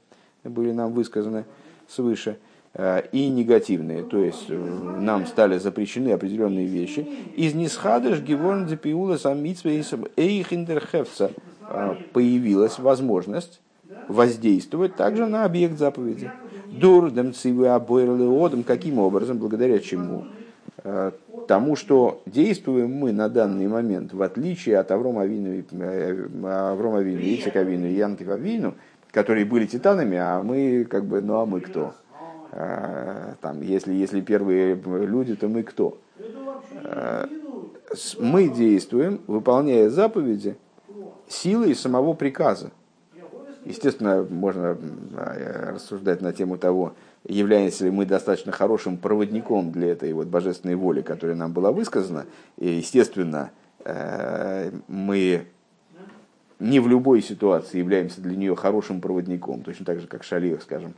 [0.44, 1.46] были нам высказаны
[1.90, 2.38] свыше,
[2.76, 7.08] э, и негативные, то есть э, нам стали запрещены определенные вещи.
[7.36, 11.32] Из нисхадыш геворн запиула сам митсва эйхиндерхевца
[11.68, 13.62] э, появилась возможность
[14.08, 16.32] воздействовать также на объект заповеди.
[16.72, 18.64] Дур, демцивы, обойрлы, одам.
[18.64, 19.38] Каким образом?
[19.38, 20.26] Благодаря чему?
[20.84, 21.12] Э,
[21.48, 27.20] тому, что действуем мы на данный момент, в отличие от Аврома Авину, э, Аврома Авину,
[27.20, 28.76] Ицек Авину и Янкив Авину,
[29.12, 31.94] которые были титанами, а мы как бы, ну а мы кто?
[32.54, 35.98] Э, там, если, если первые люди, то мы кто?
[38.20, 40.56] Мы действуем, выполняя заповеди
[41.28, 42.72] силой самого приказа.
[43.66, 44.78] Естественно, можно
[45.16, 46.94] а, рассуждать на тему того,
[47.28, 52.26] являемся ли мы достаточно хорошим проводником для этой вот божественной воли, которая нам была высказана.
[52.58, 53.52] И, естественно,
[53.86, 55.46] э, мы
[56.60, 60.96] не в любой ситуации являемся для нее хорошим проводником, точно так же, как Шалех, скажем,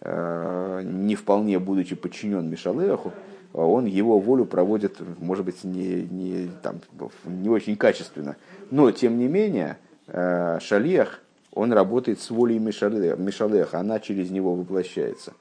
[0.00, 3.12] э, не вполне будучи подчинен Мишалеху,
[3.52, 6.76] он его волю проводит, может быть, не, не, там,
[7.24, 8.36] не очень качественно.
[8.70, 9.76] Но, тем не менее,
[10.06, 11.20] э, Шалех–
[11.56, 15.32] он работает с волей Мишалеха, она через него воплощается.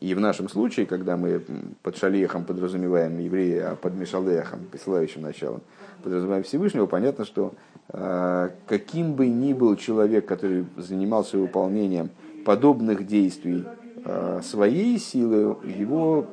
[0.00, 1.42] И в нашем случае, когда мы
[1.82, 5.60] под шалехом подразумеваем еврея, а под Мишалехом, посылающим началом,
[6.02, 7.52] подразумеваем Всевышнего, понятно, что
[7.90, 12.08] э, каким бы ни был человек, который занимался выполнением
[12.46, 13.64] подобных действий
[14.04, 16.26] э, своей силы, его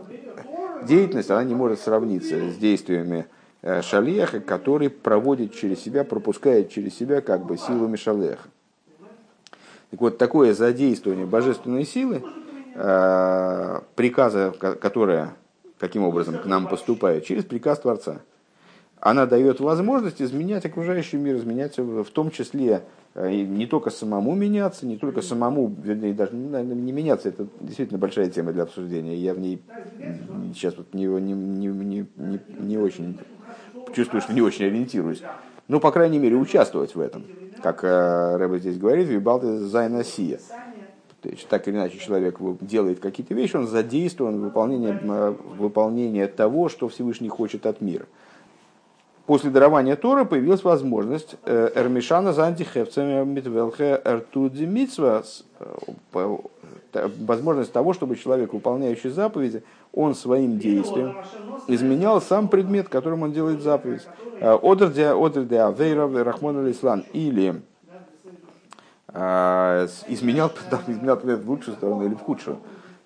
[0.87, 3.25] деятельность она не может сравниться с действиями
[3.63, 8.47] э, шалеха, который проводит через себя, пропускает через себя как бы силу Мишалеха.
[9.91, 12.23] Так вот, такое задействование божественной силы,
[12.75, 15.35] э, приказа, которая
[15.79, 18.21] каким образом к нам поступает, через приказ Творца,
[18.99, 22.83] она дает возможность изменять окружающий мир, изменять в том числе
[23.15, 28.29] э, не только самому меняться, не только самому, вернее, даже не меняться, это действительно большая
[28.29, 29.15] тема для обсуждения.
[29.15, 29.61] Я в ней
[30.53, 33.17] сейчас вот не, не, не, не, не очень
[33.95, 35.23] чувствую, что не очень ориентируюсь.
[35.69, 37.23] Ну, по крайней мере, участвовать в этом
[37.61, 40.39] как э, Рэба здесь говорит, вибалты зайнасия.
[41.21, 46.27] То есть, так или иначе, человек делает какие-то вещи, он задействован в выполнении, э, выполнение
[46.27, 48.05] того, что Всевышний хочет от мира.
[49.25, 55.23] После дарования Тора появилась возможность э, Эрмишана за антихевцами Митвелхе Эртудзи Митсва,
[56.93, 61.15] возможность того, чтобы человек, выполняющий заповеди, он своим действием
[61.67, 64.07] изменял сам предмет, которым он делает заповедь.
[64.41, 64.89] Одер
[65.45, 66.67] де Авейров Рахмон.
[67.13, 67.61] Или
[69.07, 70.51] а, изменял,
[70.87, 72.59] изменял предмет в лучшую сторону или в худшую.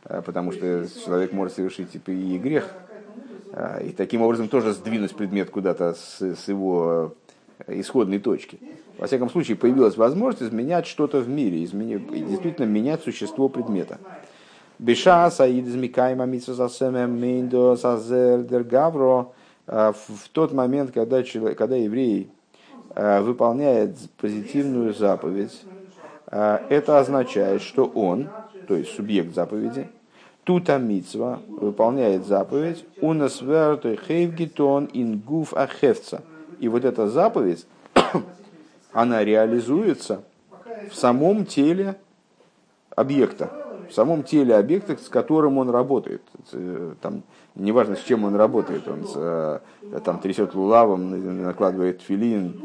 [0.03, 2.69] Потому что человек может совершить типа, и грех.
[3.83, 7.13] И таким образом тоже сдвинуть предмет куда-то с, с его
[7.67, 8.59] исходной точки.
[8.97, 13.99] Во всяком случае, появилась возможность изменять что-то в мире, изменить, действительно менять существо предмета.
[14.79, 19.27] Беша саид из Микайма Мейндо Сазер Дергавро
[19.65, 22.29] в тот момент, когда, человек, когда еврей
[22.95, 25.61] э, выполняет позитивную заповедь,
[26.27, 28.29] э, это означает, что он,
[28.67, 29.87] то есть субъект заповеди,
[30.43, 36.21] тута митцва, выполняет заповедь, унасвертой хейвгитон ингуф ахевца.
[36.63, 37.65] И вот эта заповедь,
[38.93, 40.23] она реализуется
[40.89, 41.97] в самом теле
[42.95, 43.51] объекта
[43.89, 46.21] в самом теле объекта, с которым он работает.
[46.53, 47.21] Э, там,
[47.53, 49.59] неважно, с чем он работает, он э,
[50.05, 52.61] там, трясет лулавом, накладывает филин,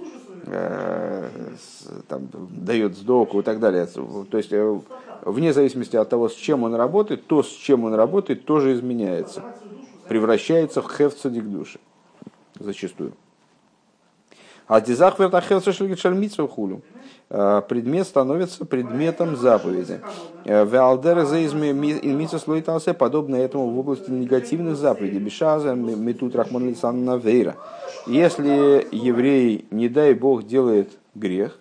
[0.46, 1.28] э,
[2.06, 3.86] там, дает сдоку и так далее.
[3.86, 4.52] То есть,
[5.22, 9.42] вне зависимости от того, с чем он работает, то, с чем он работает, тоже изменяется.
[10.08, 11.80] Превращается в хевцадик души.
[12.58, 13.12] Зачастую.
[14.68, 16.82] А дизах вертахелса шальмитсва хулю.
[17.30, 20.00] Э, предмет становится предметом заповеди.
[20.44, 21.26] Э, Валдер
[22.38, 25.18] слоитался подобно этому в области негативных заповедей.
[25.18, 27.56] Бешаза, метут рахман навейра.
[28.06, 31.58] Если еврей, не дай бог, делает грех,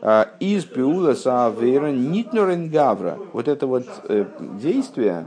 [0.00, 3.86] э, из пиула саавейра нитноренгавра, вот это вот
[4.60, 5.26] действие,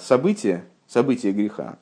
[0.00, 1.76] событие, событие греха,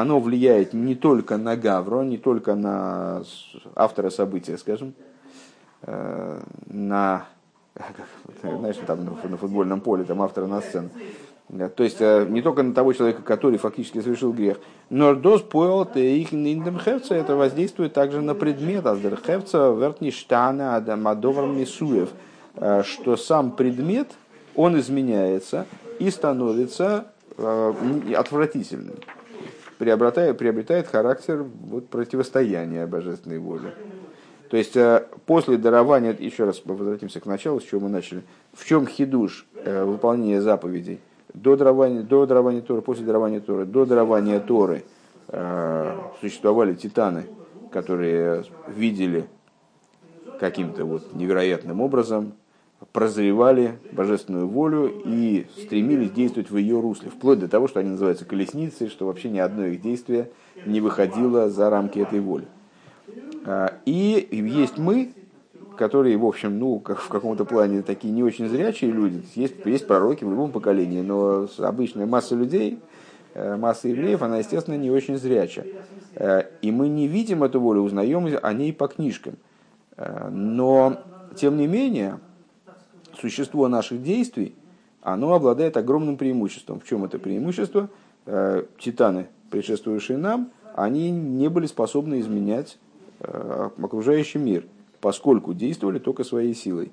[0.00, 3.22] оно влияет не только на Гавро, не только на
[3.74, 4.94] автора события, скажем,
[5.82, 7.26] э, на,
[8.42, 10.90] знаешь, там на футбольном поле, там автора на сцену.
[11.76, 14.58] То есть э, не только на того человека, который фактически совершил грех,
[14.90, 22.10] но дос поел их хевца, это воздействует также на предмет аздер хевца вертништана адамадовар мисуев,
[22.56, 24.08] э, что сам предмет,
[24.56, 25.66] он изменяется
[25.98, 27.06] и становится
[27.38, 28.96] отвратительным
[29.78, 33.74] приобретает, приобретает характер вот, противостояния божественной воле.
[34.50, 38.64] То есть э, после дарования, еще раз возвратимся к началу, с чего мы начали, в
[38.64, 41.00] чем хидуш э, выполнения заповедей
[41.34, 44.84] до дарования, до дарования Торы, после дарования Торы, до дарования Торы
[45.28, 47.26] э, существовали титаны,
[47.72, 49.26] которые видели
[50.40, 52.32] каким-то вот невероятным образом
[52.96, 58.24] прозревали божественную волю и стремились действовать в ее русле, вплоть до того, что они называются
[58.24, 60.30] колесницей, что вообще ни одно их действие
[60.64, 62.46] не выходило за рамки этой воли.
[63.44, 65.12] А, и есть мы,
[65.76, 69.22] которые, в общем, ну, как в каком-то плане такие не очень зрячие люди.
[69.34, 72.78] Есть, есть пророки в любом поколении, но обычная масса людей,
[73.34, 75.66] э, масса евреев, она, естественно, не очень зрячая.
[76.14, 79.34] Э, и мы не видим эту волю, узнаем о ней по книжкам.
[79.98, 80.96] Э, но,
[81.36, 82.20] тем не менее,
[83.20, 84.54] существо наших действий,
[85.02, 86.80] оно обладает огромным преимуществом.
[86.80, 87.88] В чем это преимущество?
[88.26, 92.76] Э, титаны, предшествующие нам, они не были способны изменять
[93.20, 94.64] э, окружающий мир,
[95.00, 96.90] поскольку действовали только своей силой.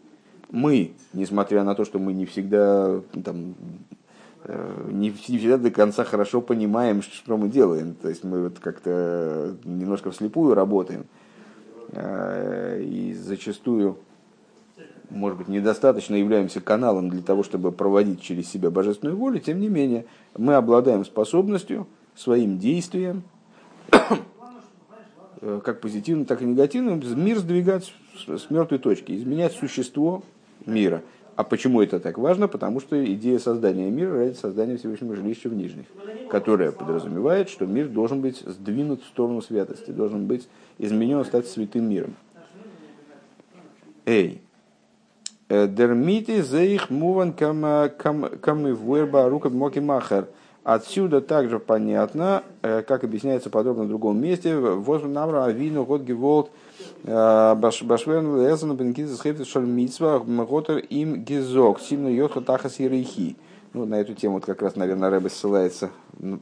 [0.51, 3.55] Мы, несмотря на то, что мы не всегда там,
[4.43, 7.95] э, не всегда до конца хорошо понимаем, что мы делаем.
[7.95, 11.05] То есть мы вот как-то немножко вслепую работаем.
[11.95, 13.97] И зачастую
[15.13, 19.69] может быть, недостаточно являемся каналом для того, чтобы проводить через себя божественную волю, тем не
[19.69, 20.05] менее,
[20.37, 23.23] мы обладаем способностью своим действием,
[25.41, 27.93] э, как позитивным, так и негативным, мир сдвигать
[28.27, 30.23] с мертвой точки, изменять существо
[30.65, 31.03] мира.
[31.35, 32.47] А почему это так важно?
[32.47, 35.85] Потому что идея создания мира ради создания Всевышнего жилища в Нижних,
[36.29, 40.47] которая подразумевает, что мир должен быть сдвинут в сторону святости, должен быть
[40.77, 42.15] изменен, стать святым миром.
[44.05, 44.41] Эй,
[45.53, 50.27] Э, Дермити за их муван камывуэрба рука моки махер.
[50.63, 56.49] Отсюда также понятно, э, как объясняется подробно в другом месте, возле намра авину год геволт
[57.03, 63.35] э, башвен лезен бенкизис хефтес шаль митсва готер им гизок симно йотха тахас ерейхи.
[63.73, 65.91] Ну, на эту тему вот как раз, наверное, Рэбе ссылается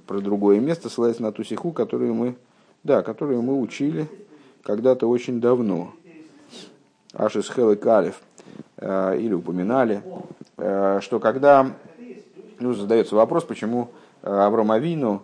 [0.08, 2.36] про другое место, ссылается на ту сиху, которую мы,
[2.86, 4.08] да, которую мы учили
[4.64, 5.92] когда-то очень давно.
[7.14, 8.22] Ашис Хелы Калев.
[8.82, 10.02] Э, или упоминали,
[10.58, 11.68] э, что когда
[12.60, 13.90] ну, задается вопрос, почему
[14.24, 15.22] э, Авраам Авину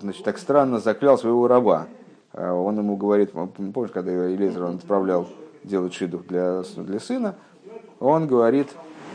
[0.00, 1.88] значит, так странно заклял своего раба.
[2.32, 5.26] Он ему говорит, помнишь, когда Елизар он отправлял
[5.64, 7.34] делать шидух для, для сына,
[7.98, 8.68] он говорит,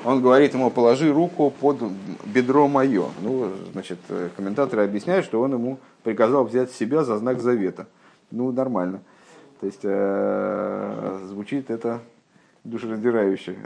[0.03, 1.77] он говорит ему, положи руку под
[2.25, 3.05] бедро мое.
[3.21, 3.99] Ну, значит,
[4.35, 7.87] комментаторы объясняют, что он ему приказал взять себя за знак завета.
[8.31, 8.99] Ну, нормально.
[9.59, 12.01] То есть э, звучит это
[12.63, 13.57] душераздирающе,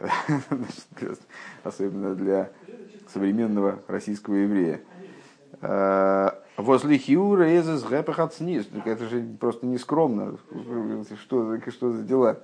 [1.63, 2.49] особенно для
[3.11, 4.81] современного российского еврея.
[5.61, 8.67] Э, возле хиура эзес гэпахат сниз.
[8.85, 10.37] Это же просто нескромно.
[11.21, 12.39] Что, что за дела?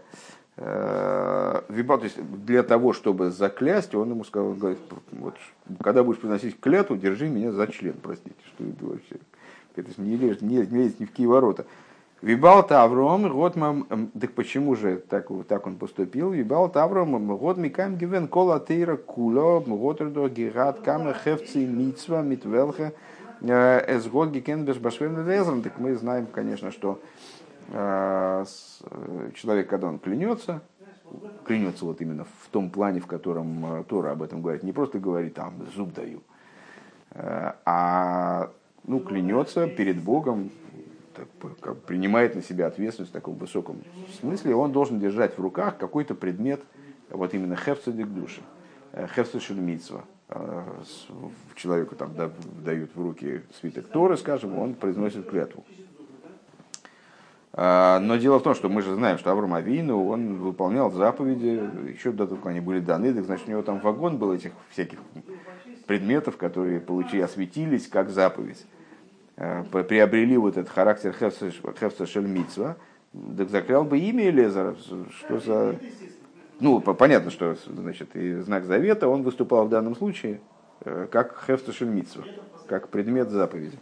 [0.58, 4.80] Э, то есть для того, чтобы заклясть, он ему сказал, говорит,
[5.12, 5.36] вот,
[5.82, 9.16] когда будешь приносить клятву, держи меня за член, простите, что это вообще.
[9.76, 11.66] Это не лезет, не, не лезет ни в какие ворота.
[12.22, 13.56] Вибалта Авром, год
[14.20, 16.32] так почему же так, так он поступил?
[16.32, 22.92] Вибалта Авром, год микаем гивен кола тейра куло, год рдо гигат камер хевци митсва митвелха,
[23.40, 25.62] э, эс год гикен без башвен везен.
[25.62, 27.00] Так мы знаем, конечно, что
[27.72, 30.62] э, э, человек, когда он клянется,
[31.46, 35.36] клянется вот именно в том плане, в котором Тора об этом говорит, не просто говорит,
[35.36, 36.22] там, зуб даю,
[37.16, 38.50] а
[38.84, 40.52] ну, клянется перед Богом,
[41.62, 43.78] как, принимает на себя ответственность в таком высоком
[44.20, 46.62] смысле, он должен держать в руках какой-то предмет,
[47.10, 48.42] вот именно хефцедик души,
[48.94, 50.04] э, хефцешельмитсва.
[50.30, 50.64] Э,
[51.56, 52.14] человеку там
[52.64, 55.64] дают в руки свиток Торы, скажем, он произносит клятву.
[57.52, 61.60] А, но дело в том, что мы же знаем, что Авраам Авину, он выполнял заповеди,
[61.90, 64.52] еще до того, как они были даны, так значит, у него там вагон был этих
[64.70, 65.00] всяких
[65.88, 68.66] предметов, которые получили, осветились как заповедь.
[69.42, 72.76] Э, приобрели вот этот характер Хефса Шельмитсва,
[73.38, 74.76] так заклял бы имя Элезера.
[75.18, 75.76] Что за...
[76.60, 80.42] Ну, понятно, что значит, и знак завета, он выступал в данном случае
[81.10, 82.26] как хефташельмитсва,
[82.68, 83.80] как предмет заповеди.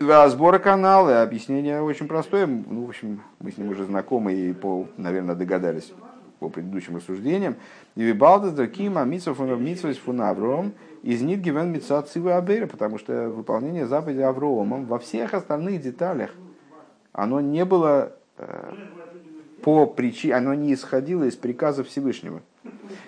[0.00, 2.46] Два сбора канала, объяснение очень простое.
[2.46, 5.92] Ну, в общем, мы с ним уже знакомы и, по, наверное, догадались
[6.40, 7.56] по предыдущим рассуждениям.
[7.96, 10.72] Вибалдас Кима Митсов Митсвис Фунавром
[11.02, 16.30] из Нидгивен Митса Цивы Абейра, потому что выполнение заповеди Авромом во всех остальных деталях
[17.12, 18.72] оно не было э,
[19.62, 22.40] по причине, оно не исходило из приказа Всевышнего.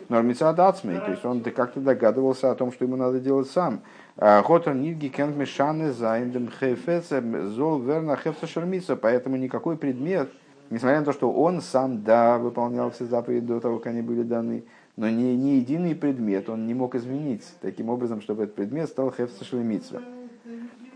[0.09, 3.81] Но Митсадацмей, то есть он как-то догадывался о том, что ему надо делать сам.
[4.17, 10.31] Хотер Нидги Кент Мешаны Зайндем Хефеце Зол Верна Хефса Шермица, поэтому никакой предмет–
[10.71, 14.23] Несмотря на то, что он сам, да, выполнял все заповеди до того, как они были
[14.23, 14.65] даны,
[14.97, 19.13] но ни, ни единый предмет он не мог изменить таким образом, чтобы этот предмет стал
[19.13, 20.03] хефсашлемитсва.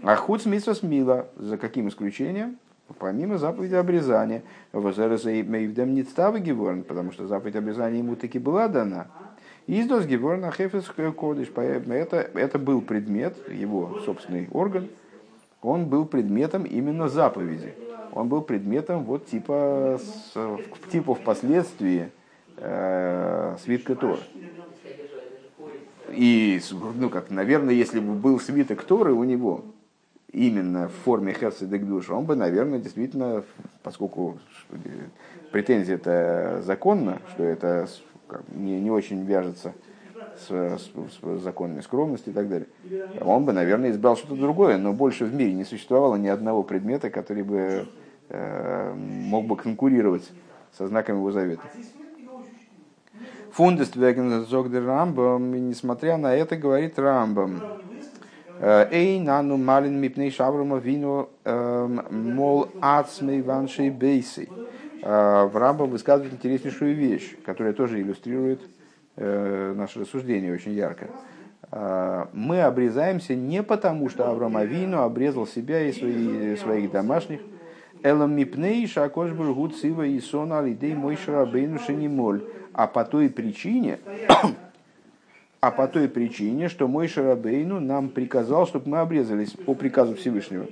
[0.02, 2.58] А худ митсва мила, за каким исключением?
[2.98, 4.42] Помимо заповеди обрезания,
[5.94, 6.04] не
[6.84, 9.08] потому что заповедь обрезания ему таки была дана.
[9.66, 14.88] Издос геворн а хефес кодиш, это, это был предмет, его собственный орган,
[15.60, 17.74] он был предметом именно заповеди
[18.12, 20.00] он был предметом вот типа,
[20.90, 22.10] типа впоследствии
[22.60, 24.18] э, свитка Тора.
[26.10, 26.60] И,
[26.96, 29.64] ну, как, наверное, если бы был свиток Торы у него,
[30.32, 33.44] именно в форме Херцедек он бы, наверное, действительно,
[33.82, 34.38] поскольку
[35.52, 37.88] претензия это законно, что это
[38.48, 39.74] не, не очень вяжется
[40.36, 42.68] с, с, с законами скромности и так далее,
[43.20, 47.10] он бы, наверное, избрал что-то другое, но больше в мире не существовало ни одного предмета,
[47.10, 47.86] который бы
[48.30, 50.30] Э, мог бы конкурировать
[50.76, 51.62] со знаками его завета.
[53.52, 57.60] Фундест Вегензогдер Рамбам, несмотря на это, говорит Рамбам,
[58.60, 64.48] э, Эй, нану малин мипней шаврума вину эм, мол ацмей ваншей бейси.
[65.02, 68.60] Э, в Рамбам высказывает интереснейшую вещь, которая тоже иллюстрирует
[69.16, 71.08] наше рассуждение очень ярко.
[72.32, 77.40] Мы обрезаемся не потому, что Авраам Авину обрезал себя и свои, своих домашних,
[78.02, 82.44] Элам мипней шакош бургут сива и сон алидей мой шарабейну шенимоль.
[82.78, 83.98] А по той причине,
[85.60, 90.64] а по той причине, что мой шарабейну нам приказал, чтобы мы обрезались по приказу Всевышнего.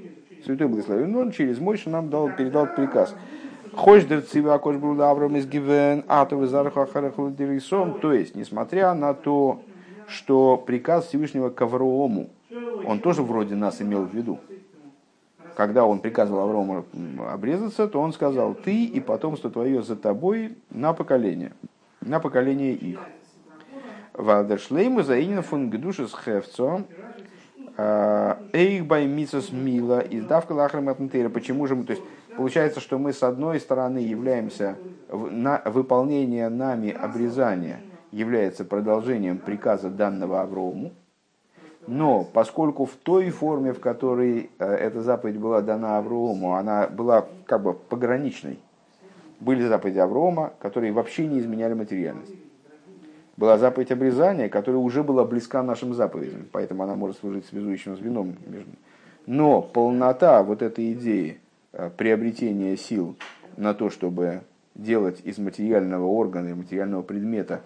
[0.44, 3.12] Святой Благословен, он через Мойша нам дал, передал приказ.
[3.74, 7.98] Хождер цива кош был Авраам из Гивен, атовы зархахарахлудерисом.
[7.98, 9.60] То есть, несмотря на то,
[10.06, 12.30] что приказ Всевышнего к Авраому,
[12.86, 14.38] он тоже вроде нас имел в виду
[15.56, 16.84] когда он приказывал Аврому
[17.32, 21.52] обрезаться, то он сказал, ты и потомство твое за тобой на поколение,
[22.06, 23.00] на поколение их.
[24.14, 26.82] Вадершлейму заинен фун гдушес хевцо,
[27.76, 30.96] а, эйх бай мисос мила, издавка лахрам
[31.32, 32.02] Почему же мы, то есть
[32.36, 34.76] получается, что мы с одной стороны являемся,
[35.10, 37.80] на выполнение нами обрезания
[38.10, 40.92] является продолжением приказа данного Аврому,
[41.86, 47.26] но поскольку в той форме, в которой э, эта заповедь была дана Аврому, она была
[47.46, 48.58] как бы пограничной.
[49.40, 52.34] Были заповеди Аврома, которые вообще не изменяли материальность.
[53.36, 58.36] Была заповедь обрезания, которая уже была близка нашим заповедям, поэтому она может служить связующим звеном
[58.46, 58.70] между
[59.26, 61.38] Но полнота вот этой идеи
[61.72, 63.16] э, приобретения сил
[63.58, 64.40] на то, чтобы
[64.74, 67.60] делать из материального органа и материального предмета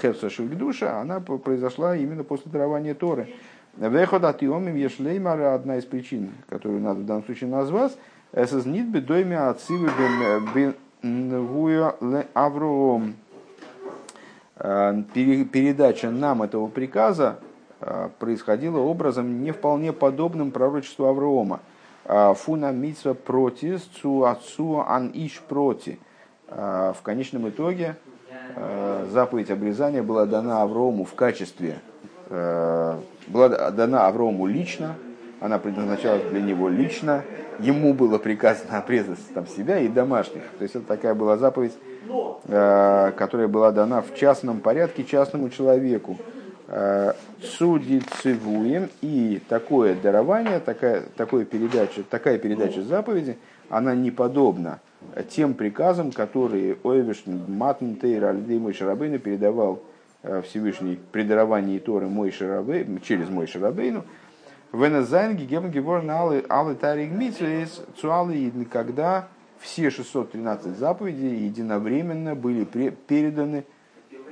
[0.00, 3.28] хевса шельгдуша, она произошла именно после дарования Торы.
[3.76, 7.96] Вехот атиомим ешлеймара одна из причин, которую надо в данном случае назвать,
[8.32, 9.90] эсэзнит бедойми ацивы
[11.04, 13.14] бен ле авроом.
[14.56, 17.38] Э, передача нам этого приказа
[17.80, 21.60] э, происходила образом не вполне подобным пророчеству Авраама.
[22.04, 25.98] Э, Фуна митсва протис цу отцу ан иш проти.
[26.46, 27.96] В конечном итоге
[29.10, 31.80] заповедь обрезания была дана Аврааму в качестве
[32.28, 34.94] была дана Аврому лично,
[35.44, 37.22] она предназначалась для него лично,
[37.58, 40.40] ему было приказано обрезать там себя и домашних.
[40.58, 41.74] То есть это такая была заповедь,
[42.46, 46.16] э, которая была дана в частном порядке частному человеку.
[46.68, 53.36] Э, Судит цивуем и такое дарование, такая, такое передача, такая передача заповеди,
[53.68, 54.80] она не подобна
[55.28, 58.58] тем приказам, которые Ойвиш Матн Тейр Альдей
[59.18, 59.82] передавал
[60.26, 64.04] Э, Всевышний при даровании Торы мой Шарабей, через мой Шарабейну,
[64.74, 67.12] Венезайн гигем геворн алы тариг
[67.96, 69.28] цуалы когда
[69.60, 73.64] все 613 заповедей единовременно были переданы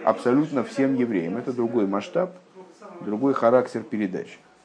[0.04, 1.36] абсолютно всем евреям.
[1.36, 2.34] Это другой масштаб,
[3.02, 4.38] другой характер передачи.